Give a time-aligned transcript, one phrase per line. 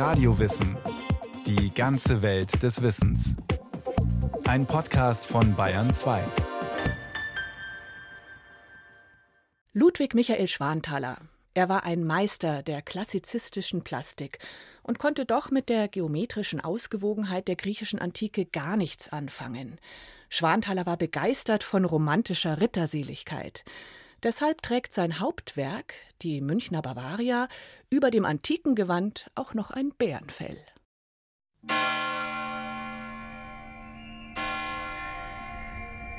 [0.00, 0.78] Radiowissen.
[1.46, 3.36] Die ganze Welt des Wissens.
[4.44, 6.24] Ein Podcast von Bayern 2.
[9.74, 11.18] Ludwig Michael Schwanthaler.
[11.52, 14.38] Er war ein Meister der klassizistischen Plastik
[14.82, 19.78] und konnte doch mit der geometrischen Ausgewogenheit der griechischen Antike gar nichts anfangen.
[20.30, 23.64] Schwanthaler war begeistert von romantischer Ritterseligkeit.
[24.22, 27.48] Deshalb trägt sein Hauptwerk, die Münchner Bavaria,
[27.88, 30.58] über dem antiken Gewand auch noch ein Bärenfell.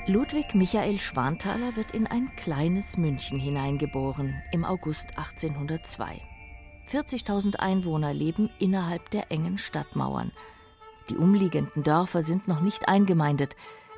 [0.08, 6.20] Ludwig Michael Schwanthaler wird in ein kleines München hineingeboren im August 1802.
[6.90, 10.32] 40.000 Einwohner leben innerhalb der engen Stadtmauern.
[11.08, 13.54] Die umliegenden Dörfer sind noch nicht eingemeindet.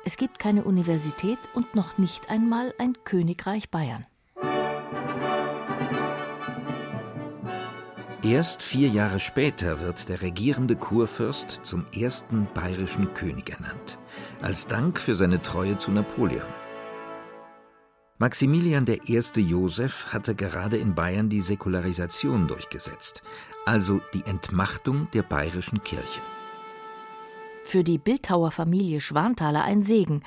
[0.07, 4.05] Es gibt keine Universität und noch nicht einmal ein Königreich Bayern.
[8.21, 13.97] Erst vier Jahre später wird der regierende Kurfürst zum ersten bayerischen König ernannt,
[14.43, 16.45] als Dank für seine Treue zu Napoleon.
[18.19, 19.21] Maximilian I.
[19.37, 23.23] Joseph hatte gerade in Bayern die Säkularisation durchgesetzt,
[23.65, 26.21] also die Entmachtung der bayerischen Kirche
[27.65, 30.21] für die Bildhauerfamilie Schwanthaler ein Segen,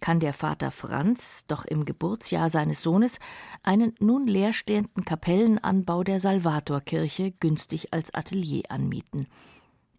[0.00, 3.20] kann der Vater Franz doch im Geburtsjahr seines Sohnes
[3.62, 9.28] einen nun leerstehenden Kapellenanbau der Salvatorkirche günstig als Atelier anmieten.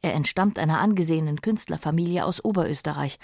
[0.01, 3.19] Er entstammt einer angesehenen Künstlerfamilie aus Oberösterreich,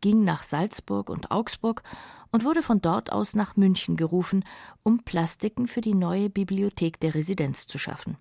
[0.00, 1.82] ging nach Salzburg und Augsburg
[2.30, 4.44] und wurde von dort aus nach München gerufen,
[4.84, 8.16] um Plastiken für die neue Bibliothek der Residenz zu schaffen.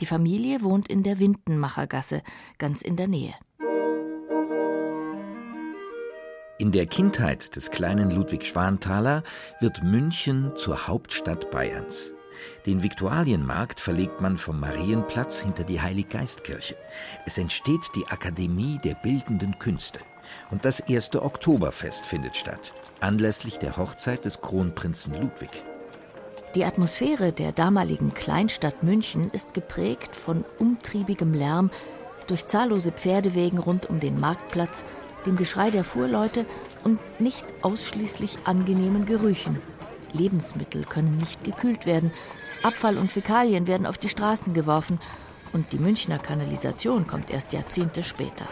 [0.00, 2.22] Die Familie wohnt in der Windenmachergasse,
[2.58, 3.34] ganz in der Nähe.
[6.60, 9.22] In der Kindheit des kleinen Ludwig Schwanthaler
[9.60, 12.12] wird München zur Hauptstadt Bayerns.
[12.66, 16.76] Den Viktualienmarkt verlegt man vom Marienplatz hinter die Heiliggeistkirche.
[17.24, 20.00] Es entsteht die Akademie der Bildenden Künste.
[20.50, 25.64] Und das erste Oktoberfest findet statt, anlässlich der Hochzeit des Kronprinzen Ludwig.
[26.54, 31.70] Die Atmosphäre der damaligen Kleinstadt München ist geprägt von umtriebigem Lärm
[32.26, 34.84] durch zahllose Pferdewegen rund um den Marktplatz
[35.26, 36.46] dem Geschrei der Fuhrleute
[36.84, 39.58] und nicht ausschließlich angenehmen Gerüchen.
[40.12, 42.10] Lebensmittel können nicht gekühlt werden,
[42.62, 44.98] Abfall und Fäkalien werden auf die Straßen geworfen
[45.52, 48.48] und die Münchner Kanalisation kommt erst Jahrzehnte später.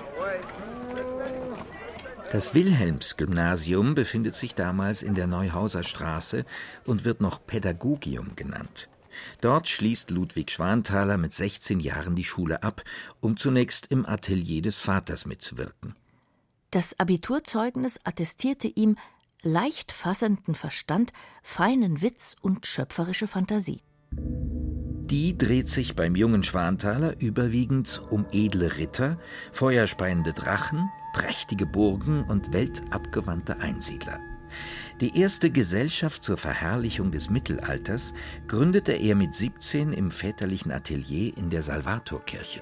[2.33, 6.45] Das Wilhelmsgymnasium befindet sich damals in der Neuhauser Straße
[6.85, 8.89] und wird noch Pädagogium genannt.
[9.41, 12.83] Dort schließt Ludwig Schwanthaler mit 16 Jahren die Schule ab,
[13.21, 15.97] um zunächst im Atelier des Vaters mitzuwirken.
[16.71, 18.97] Das Abiturzeugnis attestierte ihm
[19.43, 23.83] leicht fassenden Verstand, feinen Witz und schöpferische Fantasie.
[24.11, 29.19] Die dreht sich beim jungen Schwanthaler überwiegend um edle Ritter,
[29.53, 34.21] feuerspeiende Drachen, prächtige Burgen und weltabgewandte Einsiedler.
[35.01, 38.13] Die erste Gesellschaft zur Verherrlichung des Mittelalters
[38.47, 42.61] gründete er mit 17 im väterlichen Atelier in der Salvatorkirche.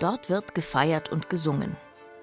[0.00, 1.76] Dort wird gefeiert und gesungen.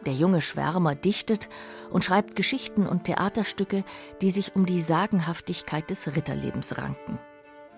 [0.06, 1.50] Der junge Schwärmer dichtet
[1.90, 3.84] und schreibt Geschichten und Theaterstücke,
[4.22, 7.20] die sich um die Sagenhaftigkeit des Ritterlebens ranken.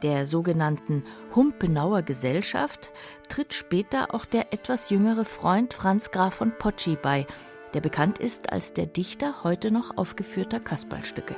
[0.03, 1.03] Der sogenannten
[1.35, 2.91] Humpenauer Gesellschaft
[3.29, 7.27] tritt später auch der etwas jüngere Freund Franz Graf von Potschi bei,
[7.73, 11.35] der bekannt ist als der Dichter heute noch aufgeführter Kasperlstücke.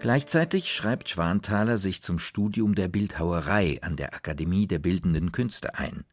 [0.00, 6.04] Gleichzeitig schreibt Schwanthaler sich zum Studium der Bildhauerei an der Akademie der Bildenden Künste ein.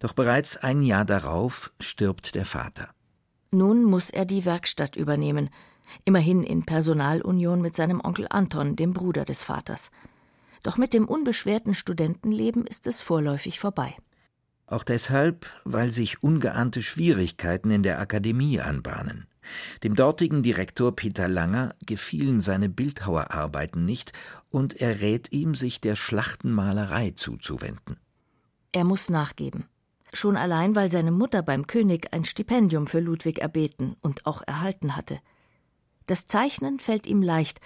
[0.00, 2.88] Doch bereits ein Jahr darauf stirbt der Vater.
[3.52, 5.50] Nun muss er die Werkstatt übernehmen,
[6.04, 9.90] immerhin in Personalunion mit seinem Onkel Anton, dem Bruder des Vaters.
[10.62, 13.96] Doch mit dem unbeschwerten Studentenleben ist es vorläufig vorbei.
[14.66, 19.26] Auch deshalb, weil sich ungeahnte Schwierigkeiten in der Akademie anbahnen.
[19.82, 24.12] Dem dortigen Direktor Peter Langer gefielen seine Bildhauerarbeiten nicht
[24.48, 27.96] und er rät ihm, sich der Schlachtenmalerei zuzuwenden.
[28.72, 29.64] Er muss nachgeben.
[30.12, 34.96] Schon allein, weil seine Mutter beim König ein Stipendium für Ludwig erbeten und auch erhalten
[34.96, 35.20] hatte.
[36.06, 37.60] Das Zeichnen fällt ihm leicht,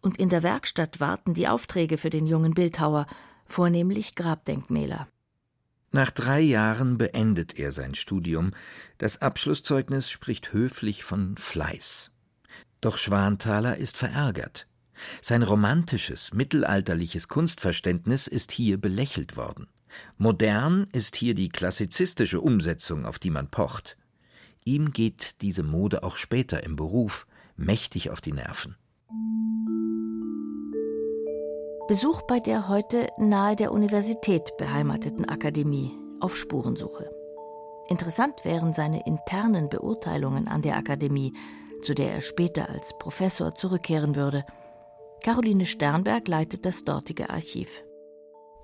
[0.00, 3.06] und in der Werkstatt warten die Aufträge für den jungen Bildhauer,
[3.46, 5.08] vornehmlich Grabdenkmäler.
[5.90, 8.52] Nach drei Jahren beendet er sein Studium.
[8.98, 12.10] Das Abschlusszeugnis spricht höflich von Fleiß.
[12.80, 14.66] Doch Schwanthaler ist verärgert.
[15.22, 19.68] Sein romantisches, mittelalterliches Kunstverständnis ist hier belächelt worden.
[20.16, 23.96] Modern ist hier die klassizistische Umsetzung, auf die man pocht.
[24.64, 27.26] Ihm geht diese Mode auch später im Beruf
[27.56, 28.76] mächtig auf die Nerven.
[31.88, 37.10] Besuch bei der heute nahe der Universität beheimateten Akademie, auf Spurensuche.
[37.88, 41.32] Interessant wären seine internen Beurteilungen an der Akademie,
[41.80, 44.44] zu der er später als Professor zurückkehren würde.
[45.22, 47.82] Caroline Sternberg leitet das dortige Archiv.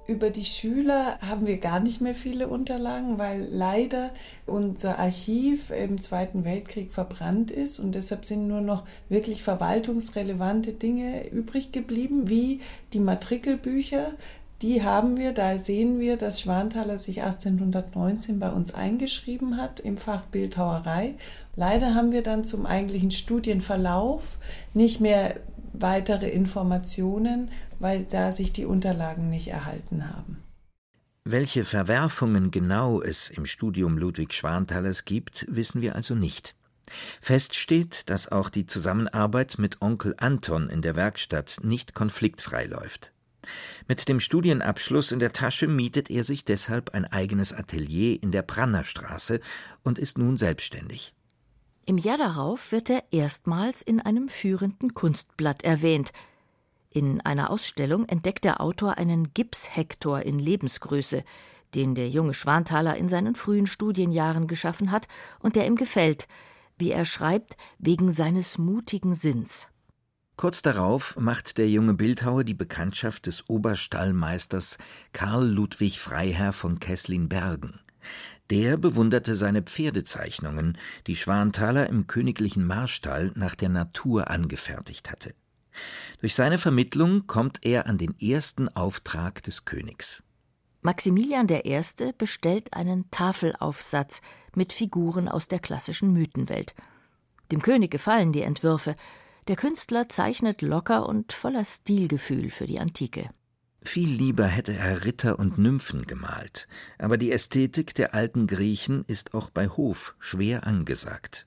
[0.06, 4.10] Über die Schüler haben wir gar nicht mehr viele Unterlagen, weil leider
[4.44, 11.26] unser Archiv im Zweiten Weltkrieg verbrannt ist und deshalb sind nur noch wirklich verwaltungsrelevante Dinge
[11.30, 12.60] übrig geblieben, wie
[12.92, 14.12] die Matrikelbücher.
[14.60, 19.96] Die haben wir, da sehen wir, dass Schwanthaler sich 1819 bei uns eingeschrieben hat im
[19.96, 21.14] Fach Bildhauerei.
[21.56, 24.38] Leider haben wir dann zum eigentlichen Studienverlauf
[24.74, 25.36] nicht mehr
[25.74, 30.42] weitere Informationen, weil da sich die Unterlagen nicht erhalten haben.
[31.24, 36.54] Welche Verwerfungen genau es im Studium Ludwig Schwanthalers gibt, wissen wir also nicht.
[37.20, 43.12] Fest steht, dass auch die Zusammenarbeit mit Onkel Anton in der Werkstatt nicht konfliktfrei läuft.
[43.88, 48.42] Mit dem Studienabschluss in der Tasche mietet er sich deshalb ein eigenes Atelier in der
[48.42, 49.40] Prannerstraße
[49.82, 51.14] und ist nun selbstständig.
[51.86, 56.12] Im Jahr darauf wird er erstmals in einem führenden Kunstblatt erwähnt.
[56.94, 61.24] In einer Ausstellung entdeckt der Autor einen Gipshektor in Lebensgröße,
[61.74, 65.08] den der junge Schwanthaler in seinen frühen Studienjahren geschaffen hat
[65.40, 66.28] und der ihm gefällt,
[66.78, 69.66] wie er schreibt, wegen seines mutigen Sinns.
[70.36, 74.78] Kurz darauf macht der junge Bildhauer die Bekanntschaft des Oberstallmeisters
[75.12, 77.80] Karl Ludwig Freiherr von Kesslin-Bergen.
[78.50, 85.34] Der bewunderte seine Pferdezeichnungen, die Schwanthaler im königlichen Marstall nach der Natur angefertigt hatte.
[86.20, 90.22] Durch seine Vermittlung kommt er an den ersten Auftrag des Königs.
[90.82, 91.80] Maximilian I.
[92.18, 94.20] bestellt einen Tafelaufsatz
[94.54, 96.74] mit Figuren aus der klassischen Mythenwelt.
[97.50, 98.94] Dem König gefallen die Entwürfe.
[99.48, 103.30] Der Künstler zeichnet locker und voller Stilgefühl für die Antike.
[103.82, 106.68] Viel lieber hätte er Ritter und Nymphen gemalt,
[106.98, 111.46] aber die Ästhetik der alten Griechen ist auch bei Hof schwer angesagt.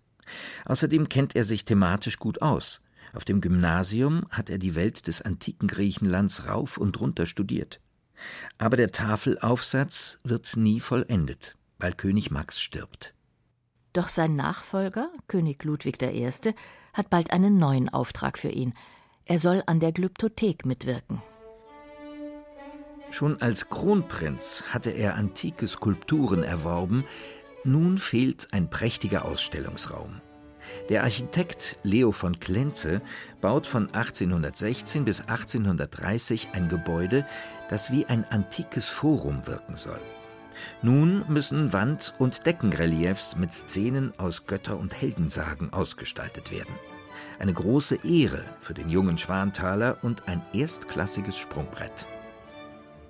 [0.65, 2.81] Außerdem kennt er sich thematisch gut aus.
[3.17, 7.81] Auf dem Gymnasium hat er die Welt des antiken Griechenlands rauf und runter studiert.
[8.59, 13.15] Aber der Tafelaufsatz wird nie vollendet, weil König Max stirbt.
[13.91, 16.29] Doch sein Nachfolger, König Ludwig I.,
[16.93, 18.75] hat bald einen neuen Auftrag für ihn.
[19.25, 21.23] Er soll an der Glyptothek mitwirken.
[23.09, 27.03] Schon als Kronprinz hatte er antike Skulpturen erworben,
[27.63, 30.21] nun fehlt ein prächtiger Ausstellungsraum.
[30.89, 33.01] Der Architekt Leo von Klenze
[33.41, 37.25] baut von 1816 bis 1830 ein Gebäude,
[37.69, 39.99] das wie ein antikes Forum wirken soll.
[40.81, 46.73] Nun müssen Wand- und Deckenreliefs mit Szenen aus Götter- und Heldensagen ausgestaltet werden.
[47.39, 52.07] Eine große Ehre für den jungen Schwanthaler und ein erstklassiges Sprungbrett.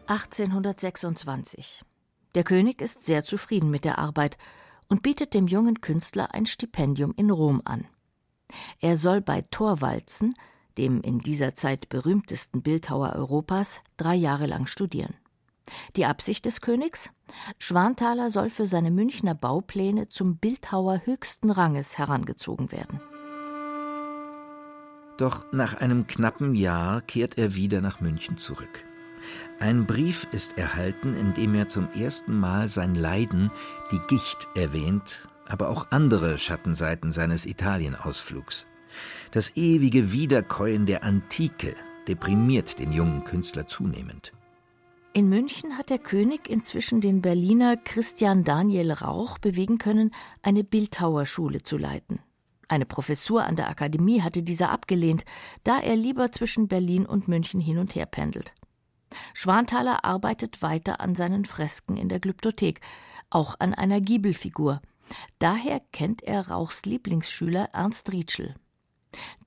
[0.07, 1.83] 1826.
[2.35, 4.37] Der König ist sehr zufrieden mit der Arbeit
[4.89, 7.85] und bietet dem jungen Künstler ein Stipendium in Rom an.
[8.79, 10.33] Er soll bei Thorwalzen,
[10.77, 15.15] dem in dieser Zeit berühmtesten Bildhauer Europas, drei Jahre lang studieren.
[15.95, 17.09] Die Absicht des Königs?
[17.59, 23.01] Schwanthaler soll für seine Münchner Baupläne zum Bildhauer höchsten Ranges herangezogen werden.
[25.17, 28.86] Doch nach einem knappen Jahr kehrt er wieder nach München zurück.
[29.59, 33.51] Ein Brief ist erhalten, in dem er zum ersten Mal sein Leiden,
[33.91, 38.67] die Gicht, erwähnt, aber auch andere Schattenseiten seines Italienausflugs.
[39.31, 41.75] Das ewige Wiederkäuen der Antike
[42.07, 44.33] deprimiert den jungen Künstler zunehmend.
[45.13, 50.11] In München hat der König inzwischen den Berliner Christian Daniel Rauch bewegen können,
[50.43, 52.19] eine Bildhauerschule zu leiten.
[52.67, 55.23] Eine Professur an der Akademie hatte dieser abgelehnt,
[55.63, 58.53] da er lieber zwischen Berlin und München hin und her pendelt.
[59.33, 62.81] Schwanthaler arbeitet weiter an seinen Fresken in der Glyptothek,
[63.29, 64.81] auch an einer Giebelfigur.
[65.39, 68.55] Daher kennt er Rauchs Lieblingsschüler Ernst Rietschel.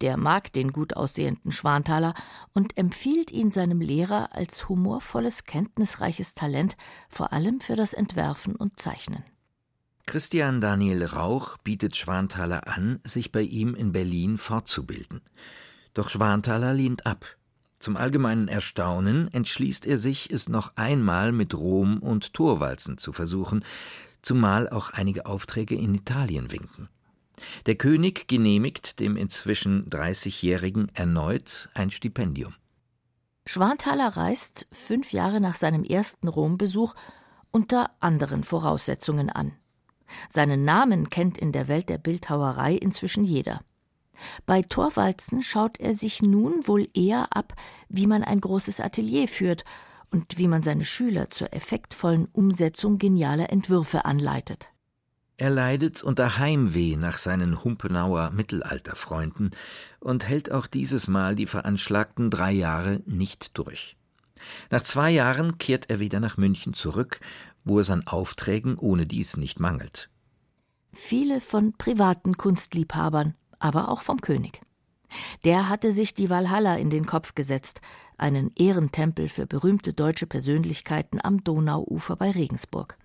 [0.01, 2.15] Der mag den gut aussehenden Schwanthaler
[2.55, 6.77] und empfiehlt ihn seinem Lehrer als humorvolles, kenntnisreiches Talent,
[7.09, 9.23] vor allem für das Entwerfen und Zeichnen.
[10.07, 15.21] Christian Daniel Rauch bietet Schwanthaler an, sich bei ihm in Berlin fortzubilden.
[15.95, 17.27] Doch Schwanthaler lehnt ab.
[17.81, 23.65] Zum allgemeinen Erstaunen entschließt er sich, es noch einmal mit Rom und Torwalzen zu versuchen,
[24.21, 26.91] zumal auch einige Aufträge in Italien winken.
[27.65, 32.55] Der König genehmigt dem inzwischen 30-Jährigen erneut ein Stipendium.
[33.47, 36.95] Schwanthaler reist fünf Jahre nach seinem ersten Rombesuch
[37.51, 39.53] unter anderen Voraussetzungen an.
[40.29, 43.61] Seinen Namen kennt in der Welt der Bildhauerei inzwischen jeder.
[44.47, 47.55] Bei Torwalzen schaut er sich nun wohl eher ab,
[47.89, 49.65] wie man ein großes Atelier führt
[50.11, 54.71] und wie man seine Schüler zur effektvollen Umsetzung genialer Entwürfe anleitet.
[55.37, 59.53] Er leidet unter Heimweh nach seinen Humpenauer Mittelalterfreunden
[59.99, 63.97] und hält auch dieses Mal die veranschlagten drei Jahre nicht durch.
[64.71, 67.21] Nach zwei Jahren kehrt er wieder nach München zurück,
[67.65, 70.11] wo es an Aufträgen ohne dies nicht mangelt.
[70.93, 74.61] Viele von privaten Kunstliebhabern, aber auch vom König.
[75.45, 77.81] Der hatte sich die Walhalla in den Kopf gesetzt,
[78.17, 82.97] einen Ehrentempel für berühmte deutsche Persönlichkeiten am Donauufer bei Regensburg.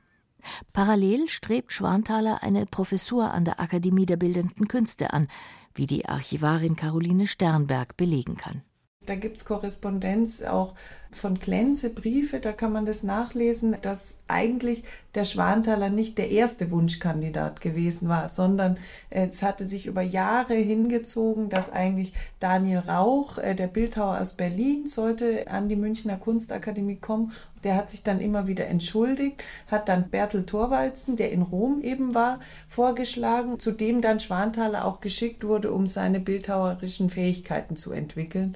[0.74, 5.28] Parallel strebt Schwanthaler eine Professur an der Akademie der Bildenden Künste an,
[5.74, 8.62] wie die Archivarin Caroline Sternberg belegen kann.
[9.06, 10.74] Da gibt es Korrespondenz auch
[11.12, 14.84] von Klenze, Briefe, da kann man das nachlesen, dass eigentlich
[15.16, 18.78] der Schwanthaler nicht der erste Wunschkandidat gewesen war, sondern
[19.10, 24.88] es hatte sich über Jahre hingezogen, dass eigentlich Daniel Rauch, äh, der Bildhauer aus Berlin,
[24.88, 27.32] sollte an die Münchner Kunstakademie kommen.
[27.66, 32.14] Der hat sich dann immer wieder entschuldigt, hat dann Bertel Thorwalzen, der in Rom eben
[32.14, 38.56] war, vorgeschlagen, zu dem dann Schwanthaler auch geschickt wurde, um seine bildhauerischen Fähigkeiten zu entwickeln.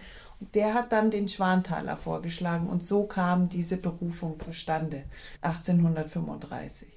[0.53, 5.03] Der hat dann den Schwanthaler vorgeschlagen und so kam diese Berufung zustande
[5.41, 6.87] 1835.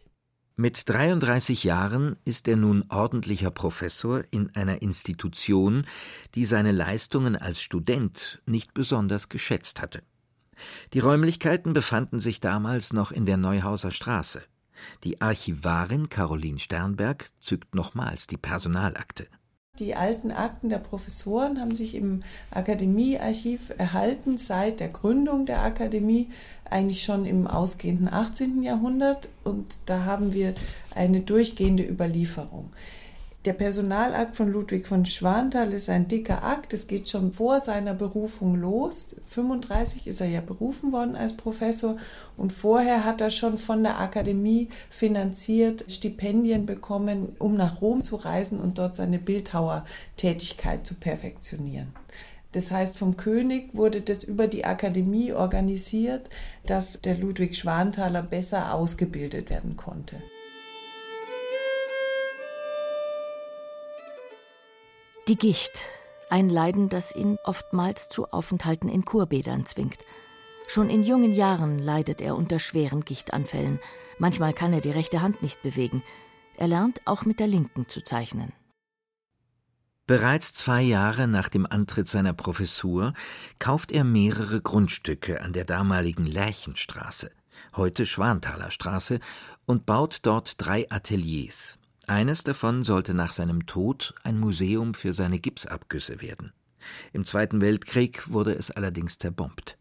[0.56, 5.86] Mit 33 Jahren ist er nun ordentlicher Professor in einer Institution,
[6.34, 10.02] die seine Leistungen als Student nicht besonders geschätzt hatte.
[10.92, 14.42] Die Räumlichkeiten befanden sich damals noch in der Neuhauser Straße.
[15.04, 19.28] Die Archivarin Caroline Sternberg zückt nochmals die Personalakte.
[19.78, 26.28] Die alten Akten der Professoren haben sich im Akademiearchiv erhalten seit der Gründung der Akademie,
[26.68, 28.62] eigentlich schon im ausgehenden 18.
[28.62, 29.30] Jahrhundert.
[29.44, 30.54] Und da haben wir
[30.94, 32.70] eine durchgehende Überlieferung.
[33.44, 36.72] Der Personalakt von Ludwig von Schwantal ist ein dicker Akt.
[36.72, 39.20] Es geht schon vor seiner Berufung los.
[39.26, 41.96] 35 ist er ja berufen worden als Professor
[42.36, 48.14] und vorher hat er schon von der Akademie finanziert Stipendien bekommen, um nach Rom zu
[48.14, 51.92] reisen und dort seine Bildhauertätigkeit zu perfektionieren.
[52.52, 56.28] Das heißt, vom König wurde das über die Akademie organisiert,
[56.64, 60.22] dass der Ludwig Schwanthaler besser ausgebildet werden konnte.
[65.28, 65.70] Die Gicht,
[66.30, 69.98] ein Leiden, das ihn oftmals zu Aufenthalten in Kurbädern zwingt.
[70.66, 73.78] Schon in jungen Jahren leidet er unter schweren Gichtanfällen.
[74.18, 76.02] Manchmal kann er die rechte Hand nicht bewegen.
[76.56, 78.52] Er lernt auch mit der linken zu zeichnen.
[80.08, 83.14] Bereits zwei Jahre nach dem Antritt seiner Professur
[83.60, 87.30] kauft er mehrere Grundstücke an der damaligen Lärchenstraße,
[87.76, 89.20] heute Schwanthaler Straße,
[89.66, 91.78] und baut dort drei Ateliers.
[92.12, 96.52] Eines davon sollte nach seinem Tod ein Museum für seine Gipsabgüsse werden.
[97.14, 99.78] Im Zweiten Weltkrieg wurde es allerdings zerbombt.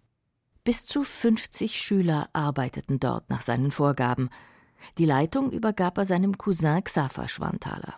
[0.64, 4.30] Bis zu 50 Schüler arbeiteten dort nach seinen Vorgaben.
[4.98, 7.96] Die Leitung übergab er seinem Cousin Xaver Schwanthaler.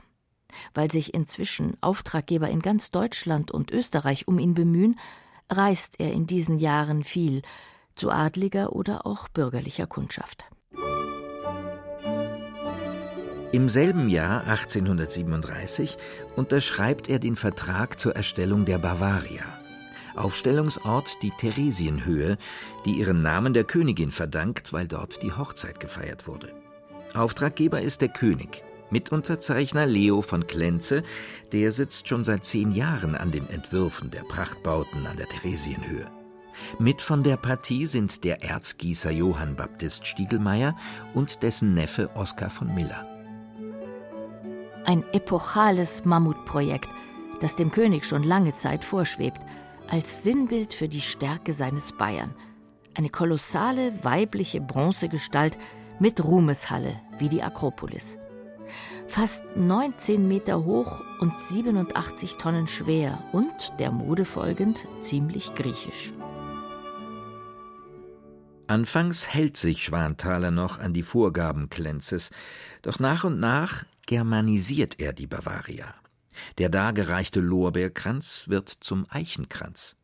[0.74, 5.00] Weil sich inzwischen Auftraggeber in ganz Deutschland und Österreich um ihn bemühen,
[5.48, 7.44] reist er in diesen Jahren viel,
[7.94, 10.46] zu adliger oder auch bürgerlicher Kundschaft.
[13.54, 16.00] Im selben Jahr 1837
[16.36, 19.44] unterschreibt er den Vertrag zur Erstellung der Bavaria.
[20.16, 22.40] Aufstellungsort die Theresienhöhe,
[22.84, 26.52] die ihren Namen der Königin verdankt, weil dort die Hochzeit gefeiert wurde.
[27.14, 28.64] Auftraggeber ist der König.
[28.90, 31.04] Mitunterzeichner Leo von Klenze,
[31.52, 36.10] der sitzt schon seit zehn Jahren an den Entwürfen der Prachtbauten an der Theresienhöhe.
[36.80, 40.76] Mit von der Partie sind der Erzgießer Johann Baptist Stiegelmeier
[41.14, 43.13] und dessen Neffe Oskar von Miller.
[44.86, 46.90] Ein epochales Mammutprojekt,
[47.40, 49.40] das dem König schon lange Zeit vorschwebt,
[49.90, 52.36] als Sinnbild für die Stärke seines Bayern.
[52.96, 55.58] Eine kolossale weibliche Bronzegestalt
[56.00, 58.18] mit Ruhmeshalle wie die Akropolis.
[59.08, 66.14] Fast 19 Meter hoch und 87 Tonnen schwer und, der Mode folgend, ziemlich griechisch.
[68.68, 72.32] Anfangs hält sich Schwanthaler noch an die Vorgaben Klenzes,
[72.82, 75.94] doch nach und nach germanisiert er die Bavaria.
[76.58, 79.96] Der dargereichte Lorbeerkranz wird zum Eichenkranz.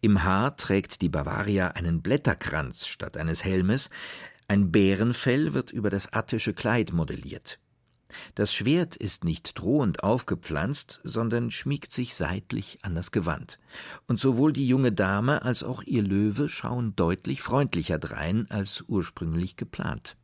[0.00, 3.90] Im Haar trägt die Bavaria einen Blätterkranz statt eines Helmes,
[4.50, 7.60] ein Bärenfell wird über das attische Kleid modelliert.
[8.34, 13.58] Das Schwert ist nicht drohend aufgepflanzt, sondern schmiegt sich seitlich an das Gewand.
[14.06, 19.56] Und sowohl die junge Dame als auch ihr Löwe schauen deutlich freundlicher drein als ursprünglich
[19.56, 20.16] geplant.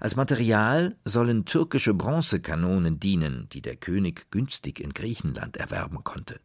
[0.00, 6.40] Als Material sollen türkische Bronzekanonen dienen, die der König günstig in Griechenland erwerben konnte.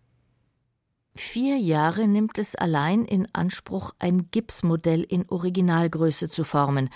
[1.14, 6.90] Vier Jahre nimmt es allein in Anspruch, ein Gipsmodell in Originalgröße zu formen,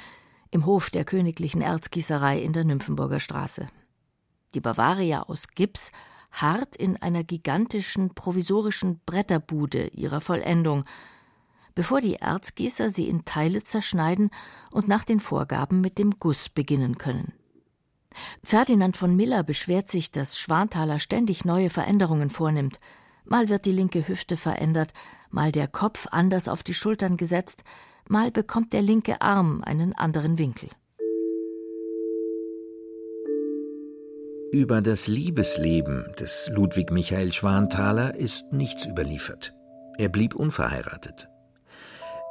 [0.51, 3.67] im Hof der königlichen Erzgießerei in der Nymphenburger Straße.
[4.53, 5.91] Die Bavaria aus Gips
[6.31, 10.85] harrt in einer gigantischen provisorischen Bretterbude ihrer Vollendung,
[11.75, 14.31] bevor die Erzgießer sie in Teile zerschneiden
[14.71, 17.33] und nach den Vorgaben mit dem Guss beginnen können.
[18.43, 22.79] Ferdinand von Miller beschwert sich, dass Schwanthaler ständig neue Veränderungen vornimmt.
[23.25, 24.93] Mal wird die linke Hüfte verändert,
[25.29, 27.63] mal der Kopf anders auf die Schultern gesetzt,
[28.07, 30.69] mal bekommt der linke Arm einen anderen Winkel.
[34.51, 39.53] Über das Liebesleben des Ludwig Michael Schwanthaler ist nichts überliefert.
[39.97, 41.27] Er blieb unverheiratet.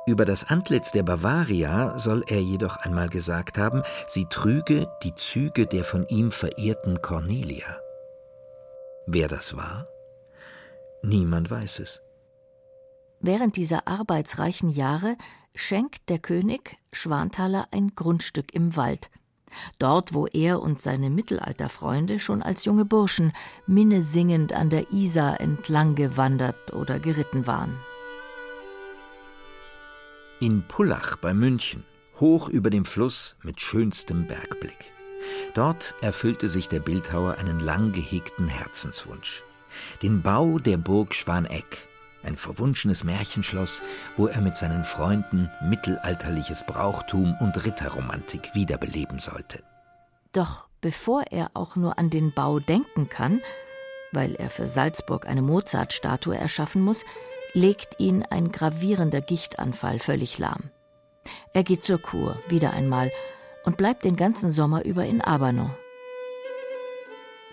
[0.07, 5.67] Über das Antlitz der Bavaria soll er jedoch einmal gesagt haben, sie trüge die Züge
[5.67, 7.79] der von ihm verehrten Cornelia.
[9.07, 9.87] Wer das war?
[11.03, 12.03] Niemand weiß es.
[13.21, 15.17] Während dieser arbeitsreichen Jahre
[15.55, 19.11] schenkt der König Schwanthaler ein Grundstück im Wald.
[19.79, 23.33] Dort, wo er und seine Mittelalterfreunde schon als junge Burschen
[23.67, 27.79] minnesingend an der Isar entlang gewandert oder geritten waren.
[30.41, 31.85] In Pullach bei München,
[32.21, 34.93] hoch über dem Fluss mit schönstem Bergblick.
[35.55, 39.45] Dort erfüllte sich der Bildhauer einen lang gehegten Herzenswunsch
[40.03, 41.89] den Bau der Burg Schwaneck,
[42.23, 43.83] ein verwunschenes Märchenschloss,
[44.17, 49.63] wo er mit seinen Freunden mittelalterliches Brauchtum und Ritterromantik wiederbeleben sollte.
[50.33, 53.41] Doch bevor er auch nur an den Bau denken kann,
[54.13, 57.05] weil er für Salzburg eine Mozart-Statue erschaffen muss,
[57.55, 60.71] legt ihn ein gravierender Gichtanfall völlig lahm.
[61.53, 63.11] Er geht zur Kur, wieder einmal,
[63.65, 65.71] und bleibt den ganzen Sommer über in Abano.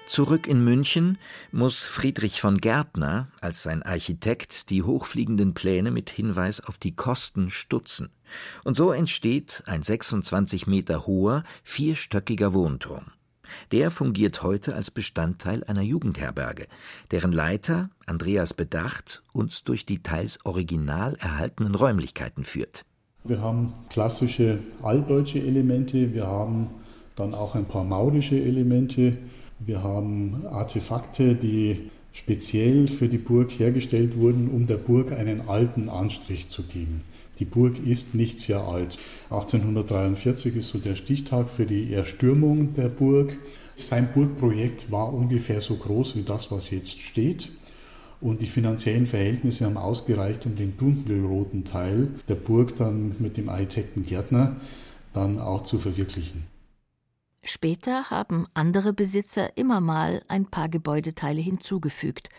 [0.07, 1.19] Zurück in München
[1.53, 7.49] muss Friedrich von Gärtner als sein Architekt die hochfliegenden Pläne mit Hinweis auf die Kosten
[7.49, 8.09] stutzen.
[8.65, 13.13] Und so entsteht ein 26 Meter hoher, vierstöckiger Wohnturm.
[13.71, 16.67] Der fungiert heute als Bestandteil einer Jugendherberge,
[17.11, 22.85] deren Leiter, Andreas Bedacht, uns durch die teils original erhaltenen Räumlichkeiten führt.
[23.23, 26.69] Wir haben klassische altdeutsche Elemente, wir haben
[27.15, 29.17] dann auch ein paar maurische Elemente,
[29.59, 35.87] wir haben Artefakte, die speziell für die Burg hergestellt wurden, um der Burg einen alten
[35.87, 37.03] Anstrich zu geben.
[37.41, 38.99] Die Burg ist nicht sehr alt.
[39.31, 43.35] 1843 ist so der Stichtag für die Erstürmung der Burg.
[43.73, 47.49] Sein Burgprojekt war ungefähr so groß wie das, was jetzt steht.
[48.19, 53.49] Und die finanziellen Verhältnisse haben ausgereicht, um den dunkelroten Teil der Burg dann mit dem
[53.49, 54.57] Architekten Gärtner
[55.11, 56.43] dann auch zu verwirklichen.
[57.41, 62.29] Später haben andere Besitzer immer mal ein paar Gebäudeteile hinzugefügt,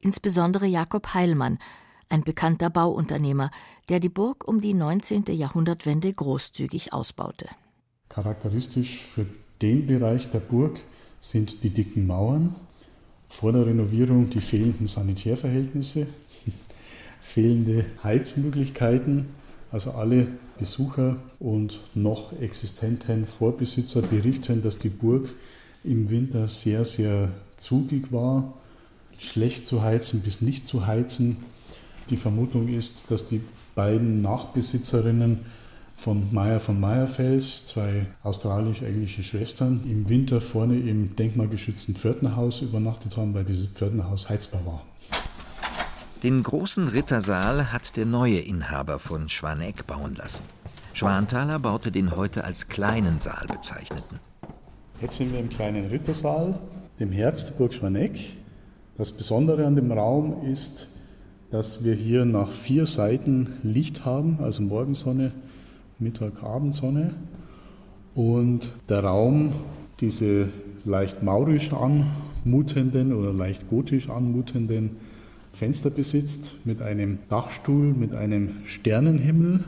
[0.00, 1.60] insbesondere Jakob Heilmann,
[2.08, 3.50] ein bekannter Bauunternehmer,
[3.88, 5.24] der die Burg um die 19.
[5.28, 7.46] Jahrhundertwende großzügig ausbaute.
[8.08, 9.26] Charakteristisch für
[9.60, 10.80] den Bereich der Burg
[11.20, 12.54] sind die dicken Mauern,
[13.28, 16.06] vor der Renovierung die fehlenden Sanitärverhältnisse,
[17.20, 19.26] fehlende Heizmöglichkeiten,
[19.70, 25.34] also alle Besucher und noch existenten Vorbesitzer berichten, dass die Burg
[25.84, 28.54] im Winter sehr, sehr zugig war,
[29.18, 31.38] schlecht zu heizen bis nicht zu heizen.
[32.10, 33.42] Die Vermutung ist, dass die
[33.74, 35.40] beiden Nachbesitzerinnen
[35.94, 43.34] von Meyer von Meyerfels, zwei australisch-englische Schwestern, im Winter vorne im denkmalgeschützten Pförtnerhaus übernachtet haben,
[43.34, 44.82] weil dieses Pförtnerhaus heizbar war.
[46.22, 50.44] Den großen Rittersaal hat der neue Inhaber von Schwaneck bauen lassen.
[50.92, 54.18] Schwanthaler baute den heute als kleinen Saal bezeichneten.
[55.00, 56.58] Jetzt sind wir im kleinen Rittersaal,
[56.98, 58.18] dem Herz der Burg Schwaneck.
[58.96, 60.88] Das Besondere an dem Raum ist,
[61.50, 65.32] dass wir hier nach vier Seiten Licht haben, also Morgensonne,
[65.98, 67.14] Mittag, Abendsonne.
[68.14, 69.52] Und der Raum
[70.00, 70.48] diese
[70.84, 74.96] leicht maurisch anmutenden oder leicht gotisch anmutenden
[75.52, 79.64] Fenster besitzt mit einem Dachstuhl, mit einem Sternenhimmel,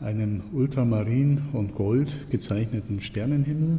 [0.00, 3.78] einem Ultramarin und Gold gezeichneten Sternenhimmel,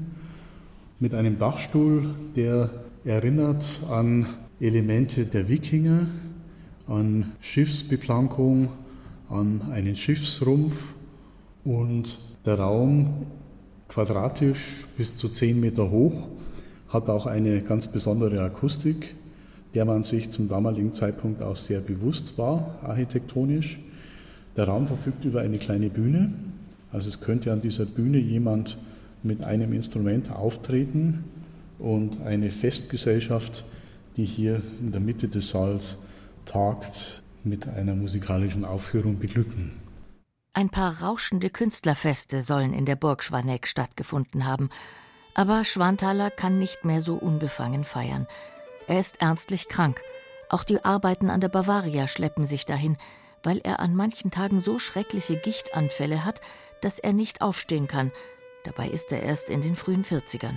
[1.00, 2.70] mit einem Dachstuhl, der
[3.04, 4.28] erinnert an
[4.60, 6.08] Elemente der Wikinger,
[6.90, 8.70] an Schiffsbeplankung,
[9.30, 10.94] an einen Schiffsrumpf
[11.64, 13.28] und der Raum
[13.88, 16.28] quadratisch bis zu 10 Meter hoch
[16.90, 19.16] hat auch eine ganz besondere Akustik
[19.74, 23.80] der man sich zum damaligen Zeitpunkt auch sehr bewusst war, architektonisch.
[24.58, 26.34] Der Raum verfügt über eine kleine Bühne,
[26.92, 28.78] also es könnte an dieser Bühne jemand
[29.22, 31.24] mit einem Instrument auftreten
[31.78, 33.64] und eine Festgesellschaft,
[34.18, 36.00] die hier in der Mitte des Saals
[36.50, 36.78] Tag
[37.44, 39.80] mit einer musikalischen Aufführung beglücken.
[40.54, 44.70] Ein paar rauschende Künstlerfeste sollen in der Burg Schwaneck stattgefunden haben,
[45.36, 48.26] aber Schwanthaler kann nicht mehr so unbefangen feiern.
[48.88, 50.02] Er ist ernstlich krank.
[50.50, 52.98] Auch die Arbeiten an der Bavaria schleppen sich dahin,
[53.44, 56.42] weil er an manchen Tagen so schreckliche Gichtanfälle hat,
[56.82, 58.12] dass er nicht aufstehen kann.
[58.64, 60.56] Dabei ist er erst in den frühen 40ern.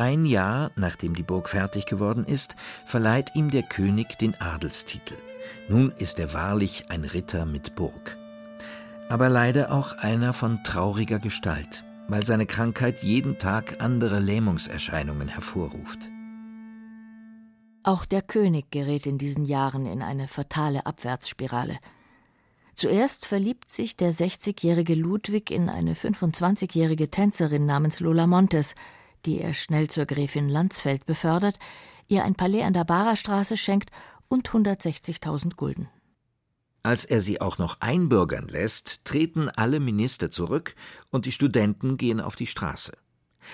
[0.00, 5.16] Ein Jahr nachdem die Burg fertig geworden ist, verleiht ihm der König den Adelstitel.
[5.68, 8.16] Nun ist er wahrlich ein Ritter mit Burg.
[9.10, 15.98] Aber leider auch einer von trauriger Gestalt, weil seine Krankheit jeden Tag andere Lähmungserscheinungen hervorruft.
[17.82, 21.76] Auch der König gerät in diesen Jahren in eine fatale Abwärtsspirale.
[22.74, 28.74] Zuerst verliebt sich der 60-jährige Ludwig in eine 25-jährige Tänzerin namens Lola Montes,
[29.26, 31.58] die er schnell zur Gräfin Landsfeld befördert,
[32.08, 33.90] ihr ein Palais an der Barerstraße schenkt
[34.28, 35.88] und 160.000 Gulden.
[36.82, 40.74] Als er sie auch noch einbürgern lässt, treten alle Minister zurück
[41.10, 42.92] und die Studenten gehen auf die Straße.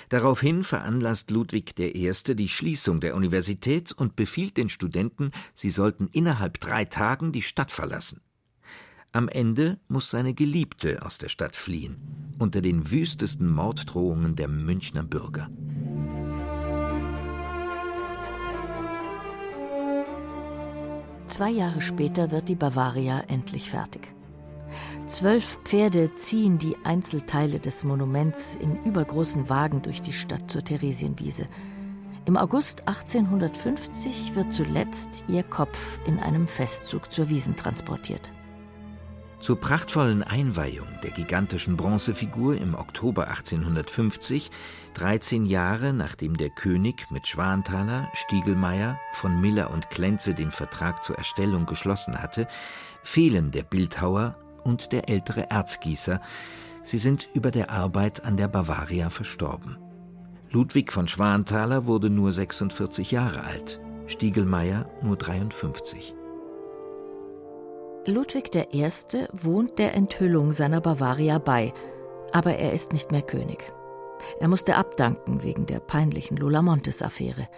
[0.09, 2.13] Daraufhin veranlasst Ludwig I.
[2.35, 7.73] die Schließung der Universität und befiehlt den Studenten, sie sollten innerhalb drei Tagen die Stadt
[7.73, 8.21] verlassen.
[9.17, 11.97] Am Ende muss seine Geliebte aus der Stadt fliehen,
[12.39, 15.49] unter den wüstesten Morddrohungen der Münchner Bürger.
[21.29, 24.03] Zwei Jahre später wird die Bavaria endlich fertig.
[25.07, 31.47] Zwölf Pferde ziehen die Einzelteile des Monuments in übergroßen Wagen durch die Stadt zur Theresienwiese.
[32.27, 38.31] Im August 1850 wird zuletzt ihr Kopf in einem Festzug zur Wiesen transportiert.
[39.41, 44.51] Zur prachtvollen Einweihung der gigantischen Bronzefigur im Oktober 1850,
[44.95, 51.17] 13 Jahre nachdem der König mit Schwanthaler, Stiegelmeier, von Miller und Klenze den Vertrag zur
[51.17, 52.49] Erstellung geschlossen hatte,
[53.03, 56.21] fehlen der Bildhauer und der ältere Erzgießer.
[56.83, 59.77] Sie sind über der Arbeit an der Bavaria verstorben.
[60.51, 66.16] Ludwig von Schwanthaler wurde nur 46 Jahre alt, Stiegelmeier nur 53.
[68.07, 68.89] Ludwig I.
[69.33, 71.73] wohnt der Enthüllung seiner Bavaria bei,
[72.33, 73.73] aber er ist nicht mehr König.
[74.41, 77.49] Er musste abdanken wegen der peinlichen Lola Montes-Affäre.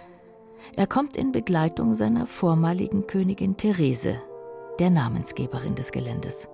[0.76, 4.20] Er kommt in Begleitung seiner vormaligen Königin Therese,
[4.78, 6.48] der Namensgeberin des Geländes.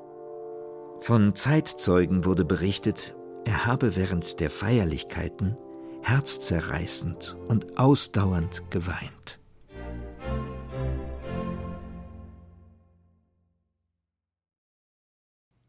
[1.01, 5.57] Von Zeitzeugen wurde berichtet, er habe während der Feierlichkeiten
[6.03, 9.41] herzzerreißend und ausdauernd geweint.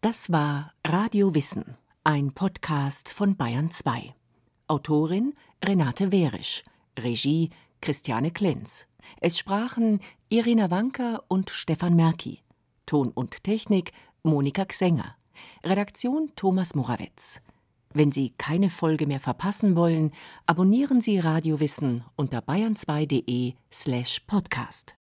[0.06, 4.14] Das war Radio Wissen, ein Podcast von Bayern 2.
[4.68, 6.64] Autorin Renate Werisch,
[7.00, 7.50] Regie
[7.82, 8.86] Christiane Klenz.
[9.20, 12.44] Es sprachen Irina Wanker und Stefan Merki.
[12.86, 15.16] Ton und Technik Monika Xenger.
[15.64, 17.42] Redaktion Thomas Morawetz.
[17.92, 20.12] Wenn Sie keine Folge mehr verpassen wollen,
[20.46, 24.96] abonnieren Sie Radio Wissen unter bayern2.de slash podcast.